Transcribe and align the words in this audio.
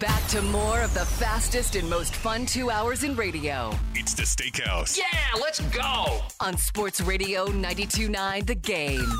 Back 0.00 0.26
to 0.28 0.42
more 0.42 0.80
of 0.82 0.92
the 0.94 1.04
fastest 1.06 1.76
and 1.76 1.88
most 1.88 2.14
fun 2.14 2.44
two 2.44 2.70
hours 2.70 3.02
in 3.04 3.14
radio 3.16 3.70
It's 3.94 4.14
the 4.14 4.24
Steakhouse. 4.24 4.98
Yeah, 4.98 5.04
let's 5.40 5.60
go. 5.60 6.20
on 6.40 6.56
Sports 6.58 7.00
Radio 7.00 7.46
92.9 7.46 8.46
The 8.46 8.54
Game. 8.56 9.12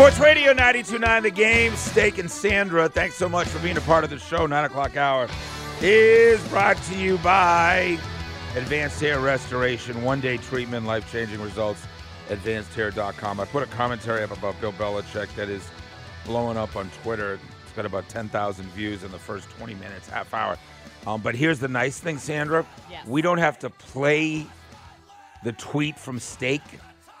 Sports 0.00 0.18
Radio 0.18 0.54
92.9 0.54 1.22
The 1.24 1.30
Game. 1.30 1.76
Steak 1.76 2.16
and 2.16 2.30
Sandra, 2.30 2.88
thanks 2.88 3.16
so 3.16 3.28
much 3.28 3.46
for 3.48 3.58
being 3.58 3.76
a 3.76 3.82
part 3.82 4.02
of 4.02 4.08
the 4.08 4.18
show. 4.18 4.46
9 4.46 4.64
o'clock 4.64 4.96
hour 4.96 5.28
is 5.82 6.42
brought 6.48 6.78
to 6.84 6.96
you 6.96 7.18
by 7.18 7.98
Advanced 8.56 8.98
Hair 8.98 9.20
Restoration. 9.20 10.02
One 10.02 10.22
day 10.22 10.38
treatment, 10.38 10.86
life 10.86 11.12
changing 11.12 11.38
results. 11.42 11.86
AdvancedHair.com. 12.30 13.40
I 13.40 13.44
put 13.44 13.62
a 13.62 13.66
commentary 13.66 14.22
up 14.22 14.34
about 14.34 14.58
Bill 14.58 14.72
Belichick 14.72 15.34
that 15.34 15.50
is 15.50 15.68
blowing 16.24 16.56
up 16.56 16.76
on 16.76 16.90
Twitter. 17.02 17.38
It's 17.62 17.72
got 17.76 17.84
about 17.84 18.08
10,000 18.08 18.64
views 18.68 19.04
in 19.04 19.12
the 19.12 19.18
first 19.18 19.50
20 19.50 19.74
minutes, 19.74 20.08
half 20.08 20.32
hour. 20.32 20.56
Um, 21.06 21.20
but 21.20 21.34
here's 21.34 21.58
the 21.58 21.68
nice 21.68 22.00
thing, 22.00 22.16
Sandra. 22.16 22.64
Yes. 22.90 23.06
We 23.06 23.20
don't 23.20 23.36
have 23.36 23.58
to 23.58 23.68
play 23.68 24.46
the 25.44 25.52
tweet 25.52 25.98
from 25.98 26.18
Steak 26.18 26.62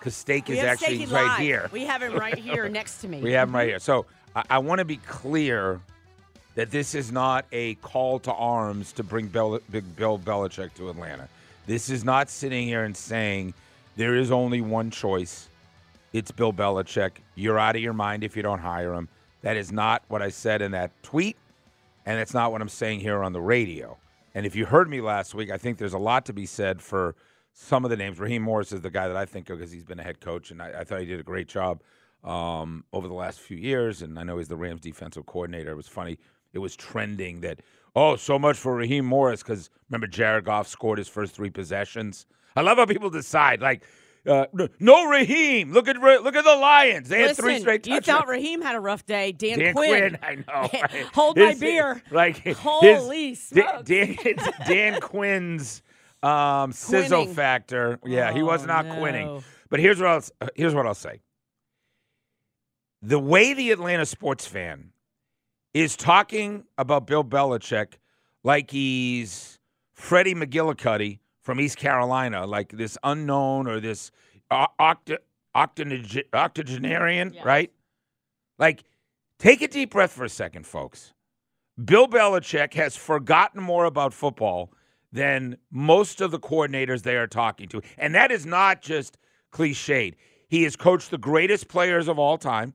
because 0.00 0.16
Steak 0.16 0.48
We 0.48 0.58
is 0.58 0.64
actually 0.64 1.00
Steaky 1.00 1.12
right 1.12 1.26
Live. 1.26 1.38
here. 1.38 1.70
We 1.72 1.84
have 1.84 2.02
him 2.02 2.14
right 2.14 2.38
here 2.38 2.68
next 2.80 3.02
to 3.02 3.08
me. 3.08 3.20
We 3.20 3.32
have 3.32 3.48
him 3.48 3.54
right 3.54 3.64
mm-hmm. 3.64 3.70
here. 3.70 3.78
So 3.78 4.06
I, 4.34 4.44
I 4.50 4.58
want 4.58 4.78
to 4.78 4.84
be 4.86 4.96
clear 4.96 5.80
that 6.54 6.70
this 6.70 6.94
is 6.94 7.12
not 7.12 7.44
a 7.52 7.74
call 7.76 8.18
to 8.20 8.32
arms 8.32 8.92
to 8.92 9.02
bring 9.02 9.28
Bel- 9.28 9.60
Big 9.70 9.96
Bill 9.96 10.18
Belichick 10.18 10.74
to 10.74 10.88
Atlanta. 10.88 11.28
This 11.66 11.90
is 11.90 12.02
not 12.02 12.30
sitting 12.30 12.66
here 12.66 12.84
and 12.84 12.96
saying 12.96 13.54
there 13.96 14.16
is 14.16 14.30
only 14.30 14.62
one 14.62 14.90
choice. 14.90 15.48
It's 16.12 16.30
Bill 16.30 16.52
Belichick. 16.52 17.12
You're 17.34 17.58
out 17.58 17.76
of 17.76 17.82
your 17.82 17.92
mind 17.92 18.24
if 18.24 18.36
you 18.36 18.42
don't 18.42 18.58
hire 18.58 18.94
him. 18.94 19.08
That 19.42 19.56
is 19.56 19.70
not 19.70 20.02
what 20.08 20.22
I 20.22 20.30
said 20.30 20.62
in 20.62 20.72
that 20.72 20.90
tweet, 21.02 21.36
and 22.04 22.18
it's 22.18 22.34
not 22.34 22.52
what 22.52 22.60
I'm 22.60 22.68
saying 22.68 23.00
here 23.00 23.22
on 23.22 23.32
the 23.32 23.40
radio. 23.40 23.96
And 24.34 24.46
if 24.46 24.56
you 24.56 24.64
heard 24.64 24.88
me 24.88 25.00
last 25.00 25.34
week, 25.34 25.50
I 25.50 25.58
think 25.58 25.78
there's 25.78 25.92
a 25.92 25.98
lot 25.98 26.26
to 26.26 26.32
be 26.32 26.46
said 26.46 26.80
for 26.80 27.14
some 27.60 27.84
of 27.84 27.90
the 27.90 27.96
names. 27.96 28.18
Raheem 28.18 28.42
Morris 28.42 28.72
is 28.72 28.80
the 28.80 28.90
guy 28.90 29.06
that 29.06 29.16
I 29.16 29.26
think 29.26 29.50
of 29.50 29.58
because 29.58 29.70
he's 29.70 29.84
been 29.84 30.00
a 30.00 30.02
head 30.02 30.20
coach, 30.20 30.50
and 30.50 30.62
I, 30.62 30.80
I 30.80 30.84
thought 30.84 31.00
he 31.00 31.06
did 31.06 31.20
a 31.20 31.24
great 31.24 31.46
job 31.46 31.82
um, 32.24 32.84
over 32.92 33.06
the 33.06 33.14
last 33.14 33.38
few 33.40 33.56
years. 33.56 34.02
And 34.02 34.18
I 34.18 34.22
know 34.22 34.38
he's 34.38 34.48
the 34.48 34.56
Rams 34.56 34.80
defensive 34.80 35.26
coordinator. 35.26 35.72
It 35.72 35.76
was 35.76 35.88
funny. 35.88 36.18
It 36.52 36.58
was 36.58 36.74
trending 36.74 37.42
that, 37.42 37.60
oh, 37.94 38.16
so 38.16 38.38
much 38.38 38.56
for 38.56 38.74
Raheem 38.74 39.04
Morris 39.04 39.42
because 39.42 39.68
remember 39.88 40.06
Jared 40.06 40.44
Goff 40.46 40.68
scored 40.68 40.98
his 40.98 41.08
first 41.08 41.34
three 41.34 41.50
possessions. 41.50 42.26
I 42.56 42.62
love 42.62 42.78
how 42.78 42.86
people 42.86 43.10
decide 43.10 43.60
like. 43.60 43.84
Uh, 44.26 44.44
no- 44.78 45.08
Raheem. 45.08 45.72
Look 45.72 45.88
at 45.88 45.96
look 45.96 46.36
at 46.36 46.44
the 46.44 46.54
Lions. 46.56 47.08
They 47.08 47.22
had 47.22 47.36
three 47.38 47.52
Listen, 47.54 47.62
straight 47.62 47.86
You 47.86 48.02
thought 48.02 48.28
Raheem 48.28 48.60
had 48.60 48.76
a 48.76 48.80
rough 48.80 49.06
day. 49.06 49.32
Dan, 49.32 49.58
Dan 49.58 49.74
Quinn. 49.74 50.18
Quinn, 50.18 50.18
I 50.22 50.34
know. 50.34 50.68
right? 50.82 51.06
Hold 51.14 51.38
my 51.38 51.54
beer. 51.54 52.02
Like 52.10 52.36
his- 52.36 52.58
Holy 52.58 53.28
Dan, 53.28 53.34
smokes. 53.36 53.82
Dan, 53.84 54.16
Dan 54.66 55.00
Quinn's 55.00 55.80
um, 56.22 56.72
sizzle 56.72 57.20
Quinning. 57.20 57.34
factor. 57.34 57.98
Yeah, 58.04 58.32
he 58.32 58.42
was 58.42 58.62
Oh, 58.64 58.66
not 58.66 58.86
no. 58.86 58.98
quinning. 58.98 59.44
But 59.68 59.80
here's 59.80 59.98
what 59.98 60.08
I'll 60.08 60.16
s- 60.18 60.32
here's 60.54 60.74
what 60.74 60.86
I'll 60.86 60.94
say. 60.94 61.20
The 63.02 63.18
way 63.18 63.54
the 63.54 63.70
Atlanta 63.70 64.04
sports 64.04 64.46
fan 64.46 64.92
is 65.72 65.96
talking 65.96 66.64
about 66.76 67.06
Bill 67.06 67.24
Belichick 67.24 67.94
like 68.42 68.70
he's 68.70 69.58
Freddie 69.94 70.34
McGillicuddy 70.34 71.20
from 71.42 71.60
East 71.60 71.78
Carolina, 71.78 72.46
like 72.46 72.72
this 72.72 72.98
unknown 73.02 73.66
or 73.66 73.80
this 73.80 74.10
o- 74.50 74.66
octa, 74.78 75.18
octogenarian, 75.54 76.24
octogenarian, 76.34 77.32
Yeah. 77.34 77.42
right? 77.44 77.72
Like, 78.58 78.84
take 79.38 79.62
a 79.62 79.68
deep 79.68 79.90
breath 79.92 80.12
for 80.12 80.24
a 80.24 80.28
second, 80.28 80.66
folks. 80.66 81.14
Bill 81.82 82.06
Belichick 82.08 82.74
has 82.74 82.96
forgotten 82.96 83.62
more 83.62 83.86
about 83.86 84.12
football 84.12 84.70
than 85.12 85.56
most 85.70 86.20
of 86.20 86.30
the 86.30 86.38
coordinators 86.38 87.02
they 87.02 87.16
are 87.16 87.26
talking 87.26 87.68
to. 87.68 87.82
And 87.98 88.14
that 88.14 88.30
is 88.30 88.46
not 88.46 88.82
just 88.82 89.18
cliched. 89.52 90.14
He 90.48 90.62
has 90.64 90.76
coached 90.76 91.10
the 91.10 91.18
greatest 91.18 91.68
players 91.68 92.08
of 92.08 92.18
all 92.18 92.38
time, 92.38 92.74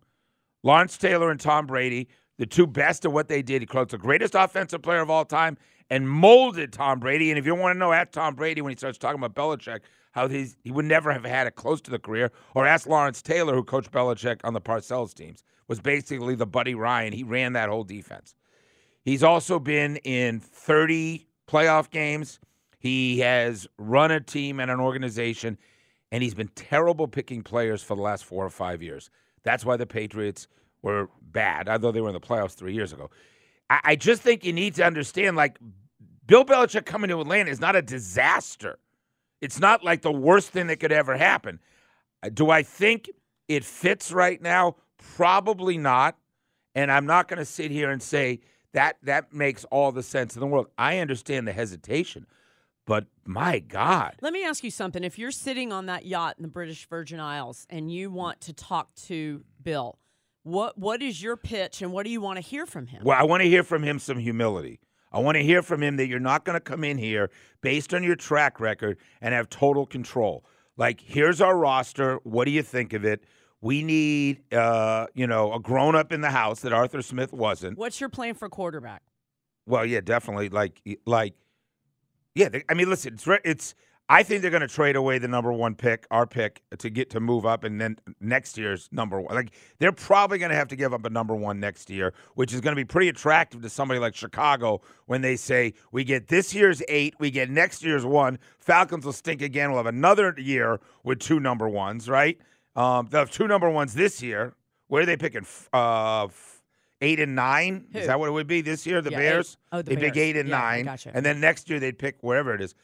Lawrence 0.63 0.97
Taylor 0.97 1.29
and 1.29 1.39
Tom 1.39 1.67
Brady, 1.67 2.07
the 2.37 2.45
two 2.45 2.67
best 2.67 3.05
at 3.05 3.11
what 3.11 3.27
they 3.27 3.41
did. 3.41 3.61
He 3.61 3.65
coached 3.65 3.91
the 3.91 3.97
greatest 3.97 4.35
offensive 4.35 4.81
player 4.81 5.01
of 5.01 5.09
all 5.09 5.25
time 5.25 5.57
and 5.89 6.09
molded 6.09 6.73
Tom 6.73 6.99
Brady. 6.99 7.29
And 7.29 7.39
if 7.39 7.45
you 7.45 7.55
want 7.55 7.75
to 7.75 7.79
know, 7.79 7.91
ask 7.91 8.11
Tom 8.11 8.35
Brady 8.35 8.61
when 8.61 8.71
he 8.71 8.77
starts 8.77 8.97
talking 8.97 9.21
about 9.21 9.35
Belichick, 9.35 9.81
how 10.11 10.27
he's, 10.27 10.57
he 10.63 10.71
would 10.71 10.85
never 10.85 11.11
have 11.11 11.25
had 11.25 11.47
it 11.47 11.55
close 11.55 11.81
to 11.81 11.91
the 11.91 11.99
career. 11.99 12.31
Or 12.53 12.65
ask 12.65 12.87
Lawrence 12.87 13.21
Taylor, 13.21 13.53
who 13.53 13.63
coached 13.63 13.91
Belichick 13.91 14.39
on 14.43 14.53
the 14.53 14.61
Parcells 14.61 15.13
teams, 15.13 15.43
was 15.67 15.79
basically 15.79 16.35
the 16.35 16.45
Buddy 16.45 16.75
Ryan. 16.75 17.13
He 17.13 17.23
ran 17.23 17.53
that 17.53 17.69
whole 17.69 17.83
defense. 17.83 18.35
He's 19.03 19.23
also 19.23 19.59
been 19.59 19.97
in 19.97 20.39
30 20.39 21.27
playoff 21.47 21.89
games. 21.89 22.39
He 22.77 23.19
has 23.19 23.67
run 23.77 24.11
a 24.11 24.19
team 24.19 24.59
and 24.59 24.69
an 24.69 24.79
organization, 24.79 25.57
and 26.11 26.21
he's 26.21 26.35
been 26.35 26.49
terrible 26.49 27.07
picking 27.07 27.41
players 27.41 27.81
for 27.81 27.95
the 27.95 28.01
last 28.01 28.25
four 28.25 28.45
or 28.45 28.49
five 28.49 28.83
years. 28.83 29.09
That's 29.43 29.65
why 29.65 29.77
the 29.77 29.85
Patriots 29.85 30.47
were 30.81 31.09
bad, 31.21 31.67
although 31.67 31.91
they 31.91 32.01
were 32.01 32.09
in 32.09 32.13
the 32.13 32.19
playoffs 32.19 32.53
three 32.53 32.73
years 32.73 32.93
ago. 32.93 33.09
I, 33.69 33.79
I 33.83 33.95
just 33.95 34.21
think 34.21 34.43
you 34.43 34.53
need 34.53 34.75
to 34.75 34.85
understand 34.85 35.35
like, 35.35 35.57
Bill 36.27 36.45
Belichick 36.45 36.85
coming 36.85 37.09
to 37.09 37.21
Atlanta 37.21 37.51
is 37.51 37.59
not 37.59 37.75
a 37.75 37.81
disaster. 37.81 38.79
It's 39.41 39.59
not 39.59 39.83
like 39.83 40.01
the 40.01 40.11
worst 40.11 40.49
thing 40.49 40.67
that 40.67 40.79
could 40.79 40.91
ever 40.91 41.15
happen. 41.15 41.59
Uh, 42.23 42.29
Do 42.29 42.49
I 42.49 42.63
think 42.63 43.09
it 43.47 43.63
fits 43.63 44.11
right 44.11 44.41
now? 44.41 44.75
Probably 44.97 45.77
not. 45.77 46.17
And 46.73 46.91
I'm 46.91 47.05
not 47.05 47.27
going 47.27 47.37
to 47.37 47.45
sit 47.45 47.69
here 47.69 47.91
and 47.91 48.01
say 48.01 48.41
that 48.75 48.97
that 49.03 49.33
makes 49.33 49.63
all 49.65 49.91
the 49.91 50.03
sense 50.03 50.35
in 50.35 50.41
the 50.41 50.47
world. 50.47 50.67
I 50.77 50.99
understand 50.99 51.47
the 51.47 51.53
hesitation, 51.53 52.27
but 52.85 53.05
my 53.25 53.59
God. 53.59 54.15
Let 54.21 54.33
me 54.33 54.43
ask 54.43 54.63
you 54.63 54.69
something. 54.69 55.03
If 55.03 55.17
you're 55.17 55.31
sitting 55.31 55.71
on 55.71 55.85
that 55.87 56.05
yacht 56.05 56.35
in 56.37 56.43
the 56.43 56.49
British 56.49 56.87
Virgin 56.87 57.19
Isles 57.19 57.65
and 57.69 57.89
you 57.91 58.11
want 58.11 58.41
to 58.41 58.53
talk 58.53 58.93
to 59.07 59.43
Bill, 59.63 59.97
what 60.43 60.77
what 60.77 61.01
is 61.01 61.23
your 61.23 61.37
pitch 61.37 61.81
and 61.81 61.91
what 61.91 62.03
do 62.03 62.11
you 62.11 62.19
want 62.19 62.35
to 62.37 62.41
hear 62.41 62.65
from 62.65 62.87
him? 62.87 63.01
Well, 63.03 63.17
I 63.17 63.23
want 63.23 63.41
to 63.43 63.49
hear 63.49 63.63
from 63.63 63.81
him 63.81 63.97
some 63.97 64.19
humility. 64.19 64.79
I 65.11 65.19
want 65.19 65.37
to 65.37 65.43
hear 65.43 65.61
from 65.61 65.81
him 65.81 65.95
that 65.95 66.07
you're 66.07 66.19
not 66.19 66.43
going 66.43 66.57
to 66.57 66.59
come 66.59 66.83
in 66.83 66.97
here 66.97 67.31
based 67.61 67.93
on 67.93 68.03
your 68.03 68.17
track 68.17 68.59
record 68.59 68.97
and 69.21 69.33
have 69.33 69.49
total 69.49 69.85
control. 69.85 70.43
Like, 70.75 70.99
here's 70.99 71.39
our 71.39 71.57
roster. 71.57 72.19
What 72.23 72.43
do 72.43 72.51
you 72.51 72.61
think 72.61 72.91
of 72.91 73.05
it? 73.05 73.23
We 73.65 73.81
need, 73.81 74.53
uh, 74.53 75.07
you 75.15 75.25
know, 75.25 75.51
a 75.51 75.59
grown 75.59 75.95
up 75.95 76.11
in 76.11 76.21
the 76.21 76.29
house 76.29 76.59
that 76.59 76.71
Arthur 76.71 77.01
Smith 77.01 77.33
wasn't. 77.33 77.79
What's 77.79 77.99
your 77.99 78.09
plan 78.09 78.35
for 78.35 78.47
quarterback? 78.47 79.01
Well, 79.65 79.87
yeah, 79.87 80.01
definitely. 80.01 80.49
Like, 80.49 80.79
like, 81.07 81.33
yeah. 82.35 82.49
They, 82.49 82.63
I 82.69 82.75
mean, 82.75 82.91
listen, 82.91 83.15
it's 83.15 83.27
it's. 83.43 83.73
I 84.07 84.21
think 84.21 84.43
they're 84.43 84.51
going 84.51 84.61
to 84.61 84.67
trade 84.67 84.95
away 84.95 85.17
the 85.17 85.27
number 85.27 85.51
one 85.51 85.73
pick, 85.73 86.05
our 86.11 86.27
pick, 86.27 86.61
to 86.77 86.91
get 86.91 87.09
to 87.09 87.19
move 87.19 87.43
up, 87.43 87.63
and 87.63 87.81
then 87.81 87.97
next 88.21 88.55
year's 88.55 88.87
number 88.91 89.19
one. 89.19 89.33
Like, 89.33 89.49
they're 89.79 89.91
probably 89.91 90.37
going 90.37 90.51
to 90.51 90.55
have 90.55 90.67
to 90.67 90.75
give 90.75 90.93
up 90.93 91.03
a 91.03 91.09
number 91.09 91.33
one 91.35 91.59
next 91.59 91.89
year, 91.89 92.13
which 92.35 92.53
is 92.53 92.61
going 92.61 92.75
to 92.75 92.79
be 92.79 92.85
pretty 92.85 93.09
attractive 93.09 93.63
to 93.63 93.69
somebody 93.69 93.99
like 93.99 94.13
Chicago 94.13 94.81
when 95.07 95.21
they 95.21 95.35
say 95.35 95.73
we 95.91 96.03
get 96.03 96.27
this 96.27 96.53
year's 96.53 96.83
eight, 96.87 97.15
we 97.17 97.31
get 97.31 97.49
next 97.49 97.83
year's 97.83 98.05
one. 98.05 98.37
Falcons 98.59 99.05
will 99.05 99.11
stink 99.11 99.41
again. 99.41 99.71
We'll 99.71 99.79
have 99.79 99.87
another 99.87 100.35
year 100.37 100.79
with 101.03 101.17
two 101.17 101.39
number 101.39 101.67
ones, 101.67 102.07
right? 102.07 102.37
Um, 102.75 103.07
they'll 103.09 103.25
two 103.25 103.47
number 103.47 103.69
ones 103.69 103.93
this 103.93 104.21
year. 104.21 104.53
Where 104.87 105.03
are 105.03 105.05
they 105.05 105.17
picking? 105.17 105.45
Uh, 105.73 106.27
eight 107.01 107.19
and 107.19 107.35
nine. 107.35 107.87
Who? 107.93 107.99
Is 107.99 108.07
that 108.07 108.19
what 108.19 108.27
it 108.29 108.33
would 108.33 108.47
be 108.47 108.61
this 108.61 108.85
year? 108.85 109.01
The 109.01 109.11
Yeah, 109.11 109.17
eight. 109.17 109.21
Bears. 109.21 109.57
Oh, 109.71 109.81
the 109.81 109.95
they 109.95 109.97
pick 109.97 110.17
eight 110.17 110.35
and 110.37 110.49
Yeah, 110.49 110.59
nine, 110.59 110.85
gotcha. 110.85 111.11
and 111.13 111.25
then 111.25 111.39
next 111.39 111.69
year 111.69 111.79
they'd 111.79 111.97
pick 111.97 112.17
wherever 112.21 112.53
it 112.53 112.61
is. 112.61 112.75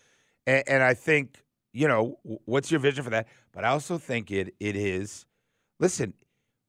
And, 0.47 0.63
and 0.67 0.83
I 0.83 0.93
think 0.93 1.43
you 1.73 1.87
know 1.87 2.17
what's 2.45 2.71
your 2.71 2.79
vision 2.79 3.03
for 3.03 3.09
that. 3.11 3.27
But 3.53 3.65
I 3.65 3.69
also 3.69 3.97
think 3.97 4.31
it 4.31 4.55
it 4.59 4.75
is. 4.75 5.25
Listen, 5.79 6.13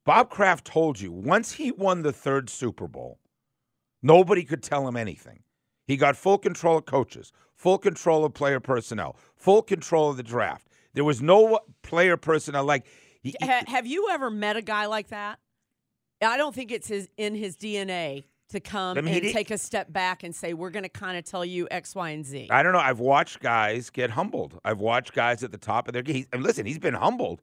Bob 0.04 0.30
Kraft 0.30 0.64
told 0.66 1.00
you 1.00 1.12
once 1.12 1.52
he 1.52 1.70
won 1.70 2.02
the 2.02 2.12
third 2.12 2.50
Super 2.50 2.88
Bowl, 2.88 3.18
nobody 4.02 4.44
could 4.44 4.62
tell 4.62 4.86
him 4.86 4.96
anything. 4.96 5.40
He 5.86 5.96
got 5.96 6.16
full 6.16 6.38
control 6.38 6.78
of 6.78 6.86
coaches, 6.86 7.32
full 7.54 7.78
control 7.78 8.24
of 8.24 8.34
player 8.34 8.60
personnel, 8.60 9.16
full 9.36 9.62
control 9.62 10.10
of 10.10 10.16
the 10.16 10.22
draft. 10.22 10.68
There 10.94 11.04
was 11.04 11.22
no 11.22 11.60
player 11.82 12.16
personnel 12.16 12.64
like. 12.64 12.86
Ha- 13.42 13.64
have 13.66 13.86
you 13.86 14.08
ever 14.10 14.30
met 14.30 14.56
a 14.56 14.62
guy 14.62 14.86
like 14.86 15.08
that? 15.08 15.38
I 16.22 16.36
don't 16.36 16.54
think 16.54 16.70
it's 16.70 16.88
his 16.88 17.08
in 17.16 17.34
his 17.34 17.56
DNA 17.56 18.24
to 18.50 18.60
come 18.60 18.98
I 18.98 19.00
mean, 19.00 19.24
and 19.24 19.32
take 19.32 19.50
a 19.50 19.58
step 19.58 19.92
back 19.92 20.22
and 20.22 20.34
say, 20.34 20.54
we're 20.54 20.70
going 20.70 20.84
to 20.84 20.88
kind 20.88 21.18
of 21.18 21.24
tell 21.24 21.44
you 21.44 21.66
X, 21.70 21.94
Y, 21.94 22.10
and 22.10 22.24
Z? 22.24 22.48
I 22.50 22.62
don't 22.62 22.72
know. 22.72 22.78
I've 22.78 23.00
watched 23.00 23.40
guys 23.40 23.90
get 23.90 24.10
humbled. 24.10 24.60
I've 24.64 24.78
watched 24.78 25.14
guys 25.14 25.42
at 25.42 25.50
the 25.52 25.58
top 25.58 25.88
of 25.88 25.94
their 25.94 26.02
game. 26.02 26.26
And 26.32 26.42
listen, 26.42 26.66
he's 26.66 26.78
been 26.78 26.94
humbled. 26.94 27.42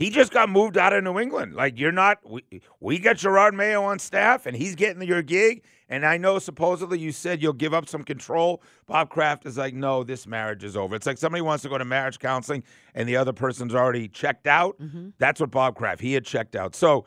He 0.00 0.08
just 0.08 0.32
got 0.32 0.48
moved 0.48 0.78
out 0.78 0.94
of 0.94 1.04
New 1.04 1.18
England. 1.18 1.54
Like 1.54 1.78
you're 1.78 1.92
not. 1.92 2.18
We, 2.28 2.42
we 2.80 2.98
got 2.98 3.16
Jerod 3.16 3.52
Mayo 3.52 3.82
on 3.82 3.98
staff, 3.98 4.46
and 4.46 4.56
he's 4.56 4.74
getting 4.74 5.02
your 5.02 5.20
gig. 5.20 5.62
And 5.90 6.06
I 6.06 6.16
know 6.16 6.38
supposedly 6.38 6.98
you 6.98 7.12
said 7.12 7.42
you'll 7.42 7.52
give 7.52 7.74
up 7.74 7.86
some 7.86 8.02
control. 8.02 8.62
Bob 8.86 9.10
Kraft 9.10 9.44
is 9.44 9.58
like, 9.58 9.74
no, 9.74 10.02
this 10.02 10.26
marriage 10.26 10.64
is 10.64 10.74
over. 10.74 10.96
It's 10.96 11.04
like 11.04 11.18
somebody 11.18 11.42
wants 11.42 11.62
to 11.64 11.68
go 11.68 11.76
to 11.76 11.84
marriage 11.84 12.18
counseling, 12.18 12.64
and 12.94 13.06
the 13.06 13.16
other 13.16 13.34
person's 13.34 13.74
already 13.74 14.08
checked 14.08 14.46
out. 14.46 14.80
Mm-hmm. 14.80 15.10
That's 15.18 15.38
what 15.38 15.50
Bob 15.50 15.76
Kraft. 15.76 16.00
He 16.00 16.14
had 16.14 16.24
checked 16.24 16.56
out. 16.56 16.74
So, 16.74 17.04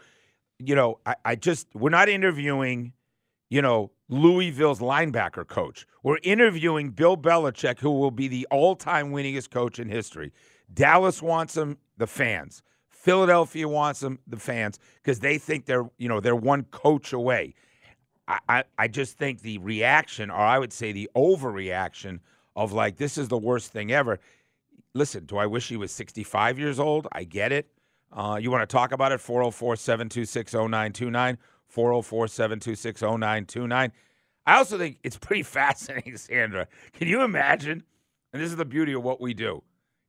you 0.60 0.76
know, 0.76 1.00
I, 1.08 1.16
I 1.26 1.36
just 1.36 1.68
we're 1.74 1.90
not 1.90 2.10
interviewing 2.10 2.94
you 3.50 3.62
know, 3.62 3.92
Louisville's 4.10 4.80
linebacker 4.80 5.48
coach. 5.48 5.86
We're 6.02 6.18
interviewing 6.24 6.90
Bill 6.90 7.18
Belichick, 7.18 7.80
who 7.80 7.92
will 7.92 8.12
be 8.12 8.28
the 8.28 8.48
all 8.52 8.76
time 8.76 9.12
winningest 9.12 9.50
coach 9.50 9.80
in 9.80 9.90
history. 9.90 10.32
Dallas 10.74 11.22
wants 11.22 11.58
him, 11.58 11.78
the 11.98 12.08
fans. 12.08 12.62
Philadelphia 13.04 13.68
wants 13.68 14.02
him, 14.02 14.18
the 14.28 14.38
fans, 14.38 14.80
because 15.04 15.20
they 15.20 15.38
think 15.38 15.66
they're, 15.66 15.90
you 15.98 16.08
know, 16.08 16.22
they're 16.22 16.38
one 16.38 16.64
coach 16.72 17.12
away. 17.12 17.54
I, 18.30 18.40
I, 18.48 18.64
I 18.78 18.88
just 18.88 19.18
think 19.18 19.42
the 19.42 19.58
reaction, 19.58 20.30
or 20.32 20.38
I 20.38 20.58
would 20.58 20.72
say 20.72 20.94
the 20.94 21.10
overreaction 21.14 22.22
of 22.56 22.72
like, 22.72 22.96
this 22.96 23.18
is 23.18 23.28
the 23.28 23.38
worst 23.38 23.74
thing 23.74 23.92
ever. 23.92 24.22
Listen, 24.94 25.26
do 25.26 25.36
I 25.36 25.46
wish 25.46 25.68
he 25.68 25.76
was 25.76 25.92
65 25.92 26.58
years 26.58 26.80
old? 26.80 27.10
I 27.12 27.26
get 27.26 27.52
it. 27.52 27.68
Uh, 28.14 28.40
you 28.42 28.50
want 28.50 28.62
to 28.62 28.74
talk 28.74 28.94
about 28.94 29.12
it? 29.12 29.20
404 29.20 29.76
726 29.76 30.54
0929. 30.54 31.38
404 31.68 32.28
726 32.30 33.02
0929. 33.02 33.92
I 34.46 34.56
also 34.56 34.78
think 34.78 35.00
it's 35.04 35.18
pretty 35.18 35.44
fascinating, 35.44 36.16
Sandra. 36.16 36.70
Can 36.94 37.10
you 37.10 37.24
imagine? 37.24 37.84
And 38.32 38.42
this 38.42 38.50
is 38.50 38.56
the 38.56 38.64
beauty 38.64 38.94
of 38.94 39.04
what 39.04 39.20
we 39.20 39.34
do. 39.34 39.62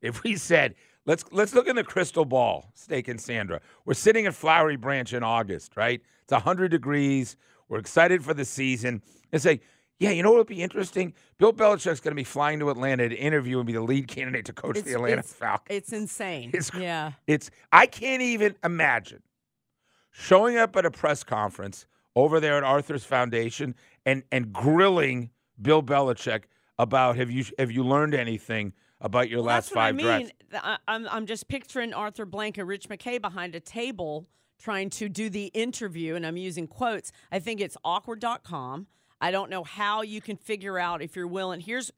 If 0.05 0.23
we 0.23 0.37
said, 0.37 0.75
let's 1.07 1.25
let's 1.33 1.55
look 1.55 1.67
in 1.67 1.77
the 1.77 1.83
crystal 1.83 2.27
ball, 2.27 2.71
Steak 2.75 3.09
and 3.09 3.21
Sandra. 3.21 3.61
We're 3.87 3.95
sitting 3.95 4.27
at 4.27 4.35
Flowery 4.35 4.77
Branch 4.77 5.13
in 5.13 5.23
August, 5.23 5.77
right? 5.77 6.01
It's 6.23 6.33
100 6.33 6.71
degrees. 6.71 7.37
We're 7.69 7.79
excited 7.79 8.23
for 8.23 8.35
the 8.35 8.45
season. 8.45 9.03
And 9.33 9.41
say, 9.41 9.63
yeah, 9.99 10.11
you 10.11 10.23
know 10.23 10.31
what 10.31 10.39
would 10.39 10.47
be 10.47 10.63
interesting? 10.63 11.15
Bill 11.39 11.53
Belichick's 11.53 12.01
going 12.01 12.13
to 12.13 12.17
be 12.17 12.25
flying 12.25 12.61
to 12.61 12.69
Atlanta 12.69 13.09
to 13.09 13.17
interview 13.17 13.59
and 13.59 13.67
be 13.67 13.73
the 13.73 13.81
lead 13.81 14.07
candidate 14.07 14.45
to 14.47 14.53
coach 14.53 14.81
the 14.83 14.93
Atlanta 14.93 15.21
it's, 15.21 15.33
Falcons. 15.33 15.77
it's 15.77 15.93
insane. 15.93 16.51
It's 16.53 16.71
yeah. 16.79 17.13
It's 17.27 17.51
I 17.73 17.87
can't 17.87 18.23
even 18.23 18.55
imagine 18.63 19.23
showing 20.11 20.59
up 20.59 20.77
at 20.77 20.85
a 20.85 20.91
press 20.91 21.25
conference 21.25 21.87
over 22.15 22.41
there 22.41 22.59
at 22.59 22.63
Arthur's 22.63 23.05
Foundation 23.05 23.75
and 24.05 24.23
and 24.31 24.53
grilling 24.53 25.31
Bill 25.61 25.83
Belichick 25.83 26.43
about 26.79 27.17
have 27.17 27.31
you 27.31 27.45
have 27.59 27.71
you 27.71 27.83
learned 27.85 28.15
anything 28.15 28.75
about 29.05 29.29
your 29.29 29.41
Well, 29.41 29.49
last 29.49 29.67
that's 29.67 29.77
what 29.77 29.81
five 29.83 29.95
I 29.95 30.19
mean. 30.19 30.31
I'm, 30.89 31.07
I'm 31.09 31.27
just 31.27 31.47
picturing 31.47 31.93
Arthur 31.93 32.25
Blank 32.25 32.59
and 32.59 32.67
Rich 32.67 32.89
McKay 32.89 33.21
behind 33.21 33.55
a 33.55 33.61
table 33.61 34.27
trying 34.59 34.89
to 34.89 35.09
do 35.11 35.29
the 35.29 35.47
interview, 35.47 36.15
and 36.15 36.27
I'm 36.27 36.39
using 36.39 36.67
quotes. 36.67 37.13
I 37.31 37.39
think 37.39 37.61
it's 37.61 37.77
awkward.com. 37.85 38.87
I 39.21 39.31
don't 39.31 39.51
know 39.51 39.63
how 39.63 40.03
you 40.03 40.21
can 40.21 40.37
figure 40.37 40.79
out 40.79 41.03
if 41.03 41.15
you're 41.15 41.27
willing. 41.27 41.61
Here's 41.61 41.93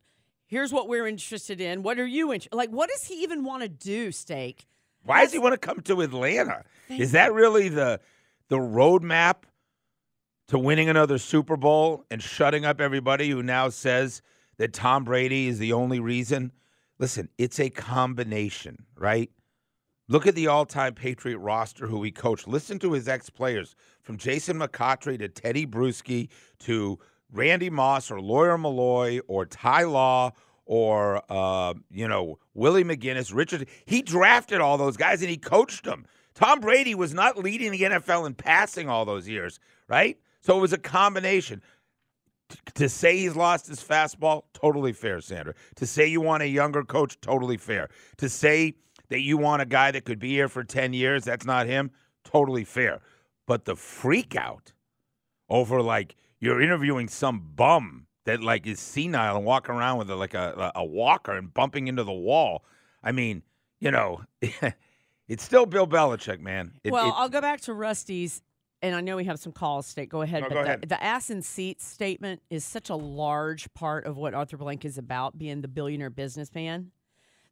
here's 0.46 0.72
what 0.72 0.88
we're 0.88 1.06
interested 1.06 1.60
in. 1.60 1.82
What 1.82 1.98
are 1.98 2.06
you 2.06 2.32
interested? 2.32 2.56
Like, 2.56 2.70
what 2.70 2.90
does 2.90 3.04
he 3.04 3.22
even 3.22 3.44
want 3.44 3.62
to 3.62 3.68
do, 3.68 4.10
Steak? 4.10 4.66
Why 5.04 5.22
does 5.22 5.32
he 5.32 5.38
want 5.38 5.52
to 5.52 5.58
come 5.58 5.80
to 5.82 6.00
Atlanta? 6.00 6.64
Is 6.88 7.12
that 7.12 7.32
really 7.32 7.68
the 7.68 8.00
the 8.48 8.58
roadmap 8.58 9.44
to 10.48 10.58
winning 10.58 10.88
another 10.88 11.18
Super 11.18 11.56
Bowl 11.56 12.04
and 12.10 12.20
shutting 12.20 12.64
up 12.64 12.80
everybody 12.80 13.30
who 13.30 13.44
now 13.44 13.68
says 13.68 14.22
that 14.56 14.72
Tom 14.72 15.04
Brady 15.04 15.46
is 15.46 15.60
the 15.60 15.72
only 15.72 16.00
reason? 16.00 16.50
Listen, 16.98 17.28
it's 17.38 17.60
a 17.60 17.70
combination, 17.70 18.86
right? 18.96 19.30
Look 20.08 20.26
at 20.26 20.34
the 20.34 20.46
all-time 20.46 20.94
Patriot 20.94 21.38
roster 21.38 21.86
who 21.86 22.02
he 22.02 22.12
coached. 22.12 22.46
Listen 22.46 22.78
to 22.78 22.92
his 22.92 23.08
ex-players, 23.08 23.74
from 24.02 24.16
Jason 24.16 24.58
McCourty 24.58 25.18
to 25.18 25.28
Tedy 25.28 25.66
Bruschi 25.66 26.28
to 26.60 26.98
Randy 27.32 27.70
Moss 27.70 28.10
or 28.10 28.20
Lawyer 28.20 28.56
Milloy 28.56 29.20
or 29.26 29.46
Ty 29.46 29.84
Law 29.84 30.32
or 30.64 31.22
uh, 31.28 31.74
you 31.90 32.06
know 32.06 32.38
Willie 32.54 32.84
McGinest, 32.84 33.34
Richard. 33.34 33.68
He 33.84 34.02
drafted 34.02 34.60
all 34.60 34.78
those 34.78 34.96
guys 34.96 35.22
and 35.22 35.30
he 35.30 35.36
coached 35.36 35.84
them. 35.84 36.06
Tom 36.34 36.60
Brady 36.60 36.94
was 36.94 37.14
not 37.14 37.38
leading 37.38 37.72
the 37.72 37.82
NFL 37.82 38.26
in 38.26 38.34
passing 38.34 38.88
all 38.88 39.04
those 39.04 39.26
years, 39.26 39.58
right? 39.88 40.18
So 40.40 40.56
it 40.56 40.60
was 40.60 40.72
a 40.72 40.78
combination. 40.78 41.62
To 42.74 42.88
say 42.88 43.16
he's 43.18 43.34
lost 43.36 43.66
his 43.66 43.82
fastball, 43.82 44.42
totally 44.52 44.92
fair, 44.92 45.20
Sandra. 45.20 45.54
To 45.76 45.86
say 45.86 46.06
you 46.06 46.20
want 46.20 46.42
a 46.42 46.48
younger 46.48 46.84
coach, 46.84 47.20
totally 47.20 47.56
fair. 47.56 47.88
To 48.18 48.28
say 48.28 48.74
that 49.08 49.20
you 49.20 49.36
want 49.36 49.62
a 49.62 49.66
guy 49.66 49.90
that 49.90 50.04
could 50.04 50.18
be 50.18 50.30
here 50.30 50.48
for 50.48 50.62
10 50.62 50.92
years, 50.92 51.24
that's 51.24 51.46
not 51.46 51.66
him, 51.66 51.90
totally 52.24 52.64
fair. 52.64 53.00
But 53.46 53.64
the 53.64 53.74
freak 53.76 54.36
out 54.36 54.72
over 55.48 55.80
like 55.82 56.16
you're 56.40 56.60
interviewing 56.60 57.08
some 57.08 57.50
bum 57.54 58.06
that 58.26 58.42
like 58.42 58.66
is 58.66 58.78
senile 58.80 59.36
and 59.36 59.44
walking 59.44 59.74
around 59.74 59.98
with 59.98 60.10
a, 60.10 60.16
like 60.16 60.34
a, 60.34 60.72
a 60.74 60.84
walker 60.84 61.32
and 61.32 61.52
bumping 61.54 61.88
into 61.88 62.04
the 62.04 62.12
wall. 62.12 62.64
I 63.02 63.12
mean, 63.12 63.42
you 63.80 63.90
know, 63.90 64.22
it's 65.28 65.42
still 65.44 65.66
Bill 65.66 65.86
Belichick, 65.86 66.40
man. 66.40 66.72
It- 66.84 66.92
well, 66.92 67.08
it- 67.08 67.14
I'll 67.16 67.28
go 67.28 67.40
back 67.40 67.60
to 67.62 67.72
Rusty's, 67.74 68.42
and 68.86 68.96
I 68.96 69.00
know 69.00 69.16
we 69.16 69.24
have 69.24 69.38
some 69.38 69.52
calls. 69.52 69.86
State, 69.86 70.08
go 70.08 70.22
ahead. 70.22 70.42
No, 70.42 70.48
but 70.48 70.54
go 70.54 70.60
the, 70.62 70.66
ahead. 70.66 70.88
the 70.88 71.02
ass 71.02 71.30
and 71.30 71.44
seats 71.44 71.86
statement 71.86 72.42
is 72.50 72.64
such 72.64 72.88
a 72.90 72.94
large 72.96 73.72
part 73.74 74.06
of 74.06 74.16
what 74.16 74.34
Arthur 74.34 74.56
Blank 74.56 74.84
is 74.84 74.98
about, 74.98 75.36
being 75.38 75.60
the 75.60 75.68
billionaire 75.68 76.10
businessman, 76.10 76.90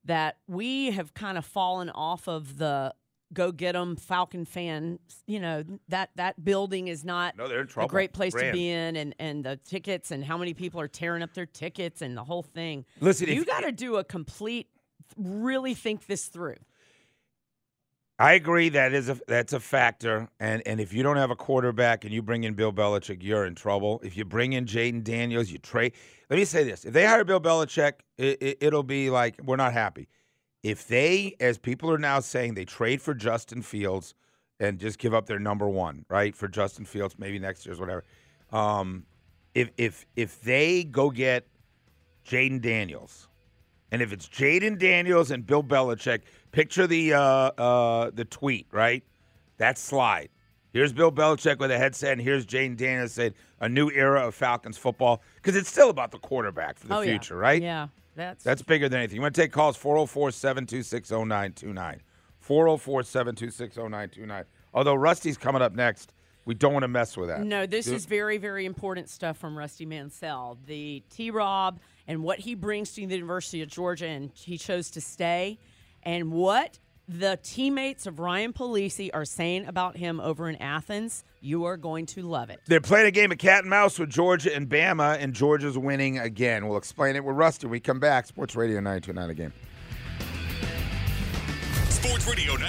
that 0.04 0.38
we 0.46 0.90
have 0.92 1.14
kind 1.14 1.36
of 1.38 1.44
fallen 1.44 1.90
off 1.90 2.28
of 2.28 2.58
the 2.58 2.94
go 3.32 3.50
get 3.50 3.74
'em 3.74 3.96
Falcon 3.96 4.44
fan. 4.44 4.98
You 5.26 5.40
know 5.40 5.64
that 5.88 6.10
that 6.16 6.44
building 6.44 6.88
is 6.88 7.04
not 7.04 7.36
No, 7.36 7.48
they're 7.48 7.60
in 7.60 7.64
a 7.66 7.68
trouble. 7.68 7.88
great 7.88 8.12
place 8.12 8.32
to 8.34 8.52
be 8.52 8.70
in, 8.70 8.96
and 8.96 9.14
and 9.18 9.44
the 9.44 9.56
tickets 9.56 10.10
and 10.10 10.24
how 10.24 10.38
many 10.38 10.54
people 10.54 10.80
are 10.80 10.88
tearing 10.88 11.22
up 11.22 11.34
their 11.34 11.46
tickets 11.46 12.00
and 12.02 12.16
the 12.16 12.24
whole 12.24 12.42
thing. 12.42 12.84
Listen, 13.00 13.28
you 13.28 13.44
got 13.44 13.60
to 13.60 13.72
do 13.72 13.96
a 13.96 14.04
complete, 14.04 14.68
really 15.16 15.74
think 15.74 16.06
this 16.06 16.26
through. 16.26 16.56
I 18.18 18.34
agree 18.34 18.68
that 18.68 18.92
is 18.92 19.08
a 19.08 19.18
that's 19.26 19.52
a 19.52 19.58
factor, 19.58 20.28
and 20.38 20.62
and 20.66 20.80
if 20.80 20.92
you 20.92 21.02
don't 21.02 21.16
have 21.16 21.30
a 21.32 21.36
quarterback 21.36 22.04
and 22.04 22.14
you 22.14 22.22
bring 22.22 22.44
in 22.44 22.54
Bill 22.54 22.72
Belichick, 22.72 23.22
you're 23.22 23.44
in 23.44 23.56
trouble. 23.56 24.00
If 24.04 24.16
you 24.16 24.24
bring 24.24 24.52
in 24.52 24.66
Jayden 24.66 25.02
Daniels, 25.02 25.50
you 25.50 25.58
trade. 25.58 25.94
Let 26.30 26.38
me 26.38 26.44
say 26.44 26.62
this: 26.62 26.84
if 26.84 26.92
they 26.92 27.04
hire 27.04 27.24
Bill 27.24 27.40
Belichick, 27.40 27.94
it, 28.16 28.40
it, 28.40 28.58
it'll 28.60 28.84
be 28.84 29.10
like 29.10 29.40
we're 29.42 29.56
not 29.56 29.72
happy. 29.72 30.08
If 30.62 30.86
they, 30.86 31.34
as 31.40 31.58
people 31.58 31.90
are 31.90 31.98
now 31.98 32.20
saying, 32.20 32.54
they 32.54 32.64
trade 32.64 33.02
for 33.02 33.14
Justin 33.14 33.62
Fields 33.62 34.14
and 34.60 34.78
just 34.78 34.98
give 34.98 35.12
up 35.12 35.26
their 35.26 35.40
number 35.40 35.68
one, 35.68 36.06
right, 36.08 36.34
for 36.34 36.46
Justin 36.46 36.84
Fields, 36.84 37.16
maybe 37.18 37.38
next 37.40 37.66
year's 37.66 37.80
whatever. 37.80 38.04
Um, 38.52 39.06
if 39.54 39.70
if 39.76 40.06
if 40.14 40.40
they 40.42 40.84
go 40.84 41.10
get 41.10 41.48
Jayden 42.24 42.60
Daniels, 42.60 43.28
and 43.90 44.00
if 44.00 44.12
it's 44.12 44.28
Jayden 44.28 44.78
Daniels 44.78 45.32
and 45.32 45.44
Bill 45.44 45.64
Belichick, 45.64 46.20
picture 46.54 46.86
the 46.86 47.12
uh, 47.12 47.18
uh, 47.20 48.10
the 48.14 48.24
tweet, 48.24 48.66
right? 48.70 49.02
That 49.58 49.76
slide. 49.76 50.28
Here's 50.72 50.92
Bill 50.92 51.12
Belichick 51.12 51.58
with 51.58 51.70
a 51.70 51.78
headset, 51.78 52.12
and 52.12 52.20
here's 52.20 52.44
Jane 52.44 52.74
Daniels 52.74 53.12
said, 53.12 53.34
a 53.60 53.68
new 53.68 53.90
era 53.90 54.26
of 54.26 54.34
Falcons 54.34 54.76
football 54.76 55.22
because 55.36 55.56
it's 55.56 55.68
still 55.68 55.90
about 55.90 56.10
the 56.10 56.18
quarterback 56.18 56.78
for 56.78 56.88
the 56.88 56.96
oh 56.96 57.02
future, 57.02 57.34
yeah. 57.34 57.40
right? 57.40 57.62
Yeah, 57.62 57.88
that's 58.16 58.44
That's 58.44 58.62
bigger 58.62 58.88
than 58.88 58.98
anything. 58.98 59.16
You 59.16 59.22
want 59.22 59.34
to 59.34 59.40
take 59.40 59.52
calls 59.52 59.76
404 59.76 60.30
726 60.32 61.10
0929. 61.10 62.00
404 62.40 63.02
726 63.02 63.76
0929. 63.76 64.44
Although 64.74 64.94
Rusty's 64.94 65.38
coming 65.38 65.62
up 65.62 65.74
next, 65.74 66.12
we 66.44 66.54
don't 66.54 66.72
want 66.72 66.82
to 66.82 66.88
mess 66.88 67.16
with 67.16 67.28
that. 67.28 67.40
No, 67.40 67.66
this 67.66 67.86
Do- 67.86 67.94
is 67.94 68.04
very, 68.06 68.38
very 68.38 68.66
important 68.66 69.08
stuff 69.08 69.38
from 69.38 69.56
Rusty 69.56 69.86
Mansell. 69.86 70.58
The 70.66 71.02
T 71.10 71.30
Rob 71.30 71.80
and 72.06 72.22
what 72.22 72.40
he 72.40 72.54
brings 72.54 72.92
to 72.94 73.06
the 73.06 73.14
University 73.14 73.62
of 73.62 73.68
Georgia, 73.68 74.06
and 74.06 74.30
he 74.34 74.58
chose 74.58 74.90
to 74.90 75.00
stay, 75.00 75.58
and 76.04 76.32
what 76.32 76.78
the 77.08 77.38
teammates 77.42 78.06
of 78.06 78.18
Ryan 78.18 78.52
Puglisi 78.52 79.10
are 79.12 79.24
saying 79.24 79.66
about 79.66 79.96
him 79.96 80.20
over 80.20 80.48
in 80.48 80.56
Athens. 80.56 81.24
You 81.40 81.64
are 81.64 81.76
going 81.76 82.06
to 82.06 82.22
love 82.22 82.50
it. 82.50 82.60
They're 82.66 82.80
playing 82.80 83.06
a 83.06 83.10
game 83.10 83.30
of 83.30 83.38
cat 83.38 83.60
and 83.60 83.70
mouse 83.70 83.98
with 83.98 84.08
Georgia 84.08 84.54
and 84.54 84.68
Bama, 84.68 85.18
and 85.20 85.34
Georgia's 85.34 85.76
winning 85.76 86.18
again. 86.18 86.66
We'll 86.66 86.78
explain 86.78 87.16
it 87.16 87.24
with 87.24 87.36
Rusty 87.36 87.66
when 87.66 87.72
we 87.72 87.80
come 87.80 88.00
back. 88.00 88.26
Sports 88.26 88.56
Radio 88.56 88.76
929 88.76 89.30
again. 89.30 89.52
Sports 91.90 92.26
Radio 92.26 92.56
90. 92.56 92.64